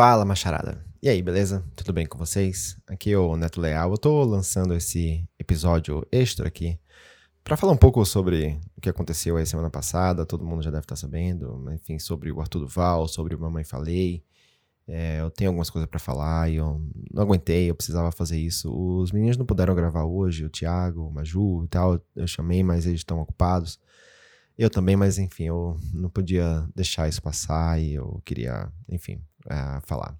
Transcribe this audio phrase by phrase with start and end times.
[0.00, 0.82] Fala, macharada.
[1.02, 1.62] E aí, beleza?
[1.76, 2.74] Tudo bem com vocês?
[2.86, 3.90] Aqui é o Neto Leal.
[3.90, 6.80] Eu tô lançando esse episódio extra aqui
[7.44, 10.24] para falar um pouco sobre o que aconteceu aí semana passada.
[10.24, 14.24] Todo mundo já deve estar sabendo, enfim, sobre o Arthur Duval, sobre o Mamãe Falei.
[14.88, 16.80] É, eu tenho algumas coisas para falar e eu
[17.12, 18.72] não aguentei, eu precisava fazer isso.
[18.74, 22.00] Os meninos não puderam gravar hoje, o Thiago, o Maju e tal.
[22.16, 23.78] Eu chamei, mas eles estão ocupados.
[24.56, 29.22] Eu também, mas enfim, eu não podia deixar isso passar e eu queria, enfim,
[29.82, 30.16] falar.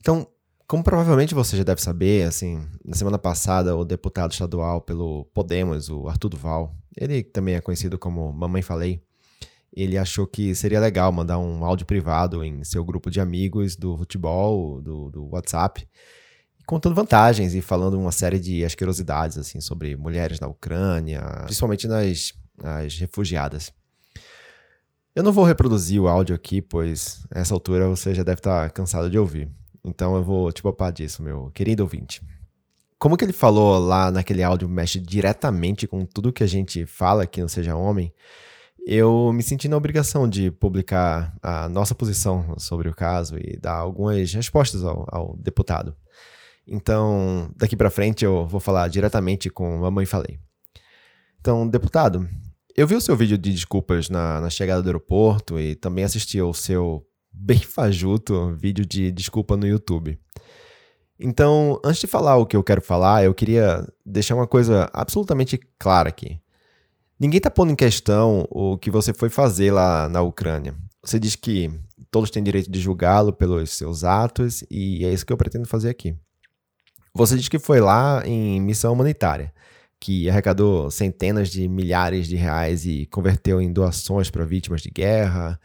[0.00, 0.26] Então,
[0.66, 5.88] como provavelmente você já deve saber, assim, na semana passada o deputado estadual pelo Podemos,
[5.88, 9.02] o Arthur Duval, ele também é conhecido como Mamãe Falei,
[9.72, 13.96] ele achou que seria legal mandar um áudio privado em seu grupo de amigos do
[13.96, 15.86] futebol, do, do WhatsApp,
[16.66, 22.32] contando vantagens e falando uma série de asquerosidades assim sobre mulheres na Ucrânia, principalmente nas,
[22.56, 23.72] nas refugiadas.
[25.14, 29.10] Eu não vou reproduzir o áudio aqui, pois essa altura você já deve estar cansado
[29.10, 29.50] de ouvir.
[29.84, 32.22] Então eu vou te poupar disso, meu querido ouvinte.
[32.98, 37.26] Como que ele falou lá naquele áudio mexe diretamente com tudo que a gente fala
[37.26, 38.12] que não seja homem,
[38.86, 43.74] eu me senti na obrigação de publicar a nossa posição sobre o caso e dar
[43.74, 45.96] algumas respostas ao, ao deputado.
[46.66, 50.38] Então, daqui para frente eu vou falar diretamente com a Mamãe Falei.
[51.40, 52.28] Então, deputado,
[52.80, 56.38] eu vi o seu vídeo de desculpas na, na chegada do aeroporto e também assisti
[56.38, 60.18] ao seu bem fajuto vídeo de desculpa no YouTube.
[61.18, 65.60] Então, antes de falar o que eu quero falar, eu queria deixar uma coisa absolutamente
[65.78, 66.40] clara aqui.
[67.18, 70.74] Ninguém está pondo em questão o que você foi fazer lá na Ucrânia.
[71.04, 71.70] Você diz que
[72.10, 75.90] todos têm direito de julgá-lo pelos seus atos e é isso que eu pretendo fazer
[75.90, 76.16] aqui.
[77.12, 79.52] Você diz que foi lá em missão humanitária,
[80.00, 85.60] que arrecadou centenas de milhares de reais e converteu em doações para vítimas de guerra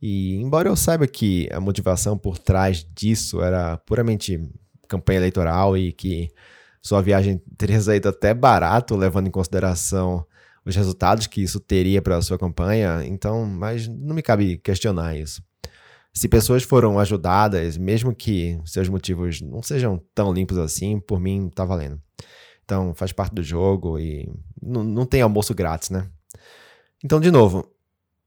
[0.00, 4.40] e embora eu saiba que a motivação por trás disso era puramente
[4.88, 6.30] campanha eleitoral e que
[6.80, 10.24] sua viagem teria saído até barato, levando em consideração
[10.64, 15.16] os resultados que isso teria para a sua campanha, então, mas não me cabe questionar
[15.16, 15.42] isso.
[16.12, 21.48] Se pessoas foram ajudadas, mesmo que seus motivos não sejam tão limpos assim, por mim
[21.54, 22.00] tá valendo.
[22.70, 24.32] Então, faz parte do jogo e
[24.62, 26.08] não, tem almoço grátis, né?
[27.02, 27.68] Então, de novo,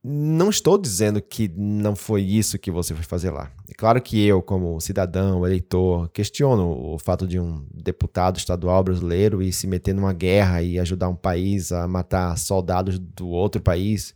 [0.04, 3.50] não estou dizendo que não foi isso que você foi fazer lá.
[3.70, 9.42] É claro que eu, como cidadão, eleitor, questiono o fato de um deputado estadual brasileiro
[9.42, 14.14] ir se meter numa guerra e ajudar um país a matar soldados do outro país.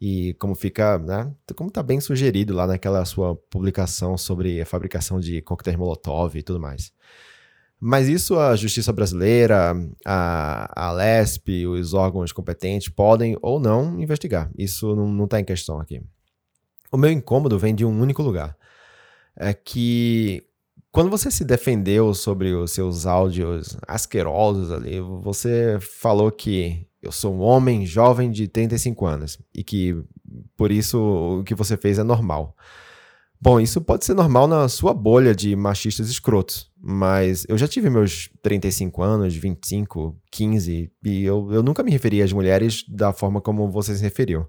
[0.00, 1.34] E como fica, né?
[1.56, 6.42] Como está bem sugerido lá naquela sua publicação sobre a fabricação de coquetéis Molotov e
[6.44, 6.92] tudo mais.
[7.78, 14.50] Mas isso a justiça brasileira, a, a LESP, os órgãos competentes podem ou não investigar.
[14.56, 16.02] Isso não está em questão aqui.
[16.90, 18.56] O meu incômodo vem de um único lugar.
[19.36, 20.42] É que
[20.90, 27.34] quando você se defendeu sobre os seus áudios asquerosos ali, você falou que eu sou
[27.34, 29.94] um homem jovem de 35 anos e que
[30.56, 32.56] por isso o que você fez é normal.
[33.40, 37.90] Bom, isso pode ser normal na sua bolha de machistas escrotos, mas eu já tive
[37.90, 43.40] meus 35 anos, 25, 15, e eu, eu nunca me referi às mulheres da forma
[43.40, 44.48] como você se referiu.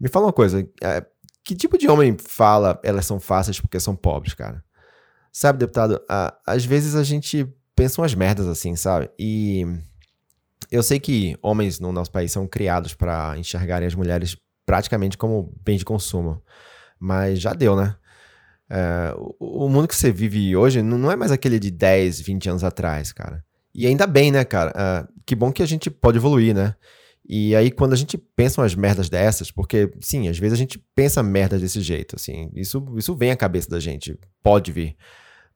[0.00, 1.06] Me fala uma coisa, é,
[1.44, 4.64] que tipo de homem fala elas são fáceis porque são pobres, cara?
[5.32, 6.00] Sabe, deputado,
[6.46, 9.10] às vezes a gente pensa umas merdas assim, sabe?
[9.18, 9.64] E
[10.70, 14.36] eu sei que homens no nosso país são criados para enxergarem as mulheres
[14.66, 16.42] praticamente como bens de consumo.
[17.02, 17.96] Mas já deu, né?
[18.70, 22.62] É, o, mundo que você vive hoje não é mais aquele de 10, 20 anos
[22.62, 23.44] atrás, cara.
[23.74, 24.72] E ainda bem, né, cara?
[24.76, 26.76] É, que bom que a gente pode evoluir, né?
[27.28, 30.78] E aí, quando a gente pensa umas merdas dessas, porque, sim, às vezes a gente
[30.94, 34.96] pensa merdas desse jeito, assim, isso, isso vem à cabeça da gente, pode vir.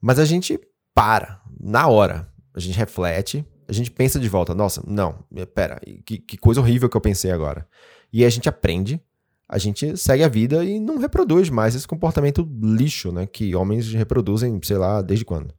[0.01, 0.59] Mas a gente
[0.93, 5.25] para, na hora, a gente reflete, a gente pensa de volta, nossa, não,
[5.55, 7.69] pera, que, que coisa horrível que eu pensei agora.
[8.13, 9.01] E aí a gente aprende,
[9.49, 13.27] a gente segue a vida e não reproduz mais esse comportamento lixo, né?
[13.27, 15.55] Que homens reproduzem, sei lá, desde quando.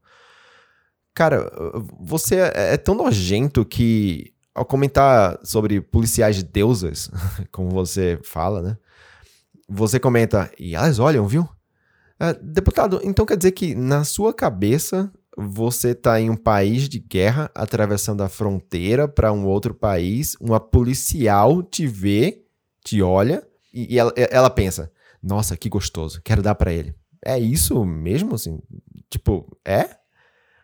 [1.13, 1.49] Cara,
[1.99, 7.09] você é, é tão nojento que, ao comentar sobre policiais de deusas,
[7.51, 8.77] como você fala, né?
[9.69, 11.47] Você comenta, e elas olham, viu?
[12.19, 16.99] É, deputado, então quer dizer que na sua cabeça você está em um país de
[16.99, 22.43] guerra, atravessando a fronteira para um outro país, uma policial te vê,
[22.83, 23.46] te olha
[23.77, 24.91] e, e ela, ela pensa:
[25.21, 26.95] nossa, que gostoso, quero dar para ele.
[27.23, 28.59] É isso mesmo, assim?
[29.09, 29.89] Tipo, é?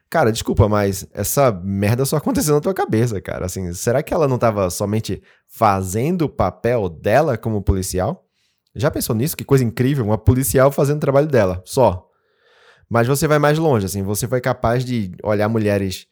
[0.10, 3.46] Cara, desculpa, mas essa merda só aconteceu na tua cabeça, cara.
[3.46, 8.24] Assim, será que ela não tava somente fazendo o papel dela como policial?
[8.76, 9.36] Já pensou nisso?
[9.36, 12.08] Que coisa incrível, uma policial fazendo o trabalho dela, só.
[12.88, 16.08] Mas você vai mais longe, assim, você foi capaz de olhar mulheres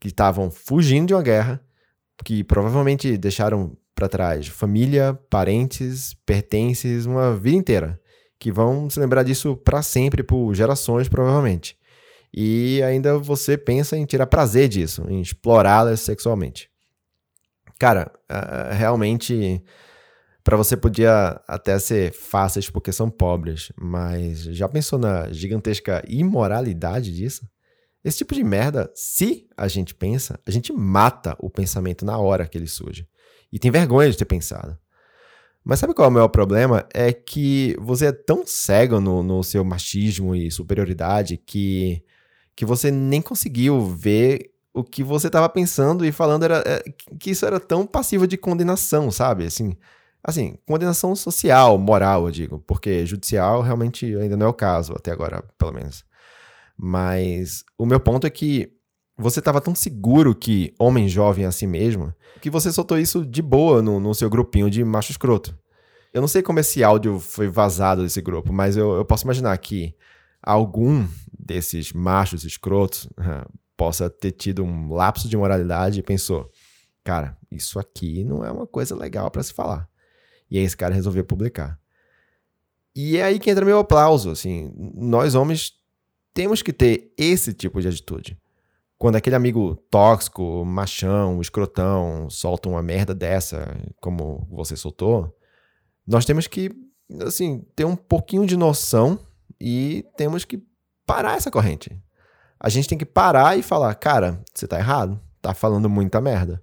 [0.00, 1.62] que estavam fugindo de uma guerra,
[2.24, 8.00] que provavelmente deixaram para trás família, parentes, pertences, uma vida inteira,
[8.38, 11.78] que vão se lembrar disso para sempre, por gerações provavelmente.
[12.32, 16.68] E ainda você pensa em tirar prazer disso, em explorá-las sexualmente.
[17.78, 18.10] Cara,
[18.72, 19.62] realmente
[20.42, 27.14] para você podia até ser fáceis porque são pobres, mas já pensou na gigantesca imoralidade
[27.14, 27.48] disso?
[28.04, 32.46] Esse tipo de merda, se a gente pensa, a gente mata o pensamento na hora
[32.46, 33.08] que ele surge.
[33.54, 34.76] E tem vergonha de ter pensado.
[35.64, 36.84] Mas sabe qual é o maior problema?
[36.92, 42.02] É que você é tão cego no, no seu machismo e superioridade que,
[42.56, 46.82] que você nem conseguiu ver o que você estava pensando e falando era é,
[47.16, 49.46] que isso era tão passivo de condenação, sabe?
[49.46, 49.76] Assim,
[50.20, 55.12] assim, condenação social, moral, eu digo, porque judicial realmente ainda não é o caso até
[55.12, 56.04] agora, pelo menos.
[56.76, 58.72] Mas o meu ponto é que
[59.16, 63.40] você estava tão seguro que homem jovem é assim mesmo, que você soltou isso de
[63.40, 65.56] boa no, no, seu grupinho de macho escroto.
[66.12, 69.56] Eu não sei como esse áudio foi vazado desse grupo, mas eu, eu posso imaginar
[69.58, 69.94] que
[70.42, 71.06] algum
[71.38, 76.50] desses machos escrotos uh, possa ter tido um lapso de moralidade e pensou:
[77.02, 79.88] cara, isso aqui não é uma coisa legal para se falar.
[80.50, 81.78] E aí esse cara resolveu publicar.
[82.94, 85.72] E é aí que entra meu aplauso, assim, nós homens
[86.32, 88.38] temos que ter esse tipo de atitude.
[88.98, 95.36] Quando aquele amigo tóxico, machão, escrotão, solta uma merda dessa, como você soltou,
[96.06, 96.70] nós temos que,
[97.22, 99.18] assim, ter um pouquinho de noção
[99.60, 100.62] e temos que
[101.06, 102.00] parar essa corrente.
[102.58, 106.62] A gente tem que parar e falar, cara, você tá errado, tá falando muita merda.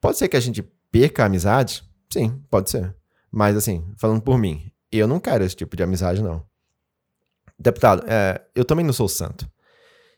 [0.00, 1.84] Pode ser que a gente perca a amizade?
[2.12, 2.94] Sim, pode ser.
[3.30, 6.44] Mas, assim, falando por mim, eu não quero esse tipo de amizade, não.
[7.58, 9.48] Deputado, é, eu também não sou santo.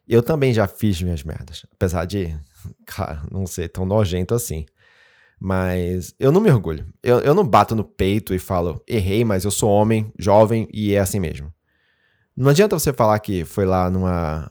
[0.09, 1.65] Eu também já fiz minhas merdas.
[1.73, 2.35] Apesar de,
[2.87, 4.67] claro, não ser tão nojento assim.
[5.39, 6.87] Mas eu não me orgulho.
[7.03, 10.95] Eu, eu não bato no peito e falo, errei, mas eu sou homem, jovem e
[10.95, 11.53] é assim mesmo.
[12.37, 14.51] Não adianta você falar que foi lá numa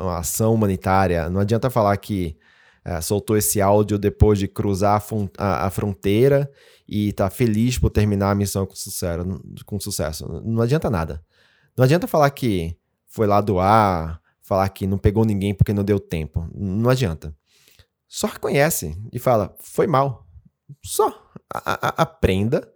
[0.00, 2.36] uma ação humanitária, não adianta falar que
[2.84, 5.00] é, soltou esse áudio depois de cruzar
[5.38, 6.50] a, a, a, fronteira
[6.86, 10.42] e tá feliz por terminar a missão com sucesso, com sucesso.
[10.44, 11.24] Não adianta nada.
[11.76, 12.76] Não adianta falar que
[13.06, 16.48] foi lá doar, falar que não pegou ninguém porque não deu tempo.
[16.54, 17.34] Não adianta.
[18.06, 20.26] Só reconhece e fala: foi mal.
[20.84, 21.22] Só.
[21.52, 22.68] A, a, aprenda,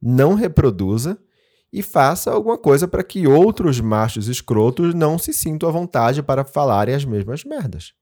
[0.00, 1.18] não reproduza
[1.72, 6.44] e faça alguma coisa para que outros machos escrotos não se sintam à vontade para
[6.44, 7.92] falarem as mesmas merdas.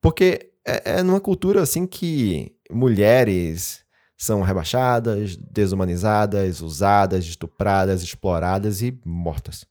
[0.00, 3.84] Porque é, é numa cultura assim que mulheres
[4.16, 9.66] são rebaixadas, desumanizadas, usadas, estupradas, exploradas e mortas.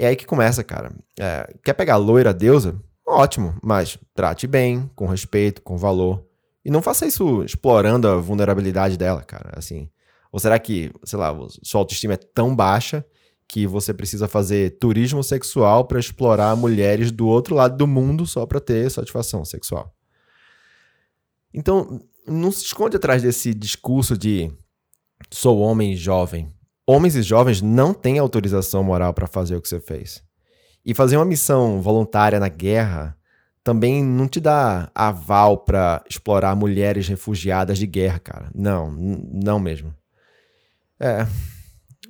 [0.00, 0.92] É aí que começa, cara.
[1.18, 2.80] É, quer pegar a loira deusa?
[3.04, 6.24] Ótimo, mas trate bem, com respeito, com valor.
[6.64, 9.50] E não faça isso explorando a vulnerabilidade dela, cara.
[9.56, 9.90] Assim.
[10.30, 13.04] Ou será que, sei lá, sua autoestima é tão baixa
[13.48, 18.46] que você precisa fazer turismo sexual para explorar mulheres do outro lado do mundo só
[18.46, 19.92] para ter satisfação sexual?
[21.52, 24.52] Então, não se esconde atrás desse discurso de
[25.30, 26.52] sou homem jovem.
[26.90, 30.24] Homens e jovens não têm autorização moral para fazer o que você fez.
[30.82, 33.14] E fazer uma missão voluntária na guerra
[33.62, 38.50] também não te dá aval para explorar mulheres refugiadas de guerra, cara.
[38.54, 39.94] Não, não mesmo.
[40.98, 41.26] É.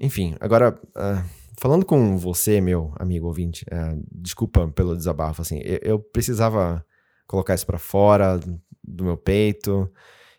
[0.01, 5.81] Enfim, agora, uh, falando com você, meu amigo ouvinte, uh, desculpa pelo desabafo, assim, eu,
[5.83, 6.87] eu precisava
[7.27, 8.39] colocar isso para fora,
[8.85, 9.91] do meu peito.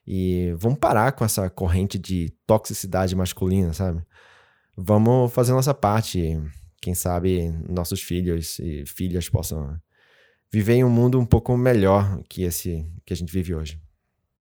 [0.07, 4.01] E vamos parar com essa corrente de toxicidade masculina, sabe?
[4.81, 6.39] Vamos fazer nossa parte.
[6.81, 9.77] Quem sabe nossos filhos e filhas possam
[10.49, 13.77] viver em um mundo um pouco melhor que esse que a gente vive hoje.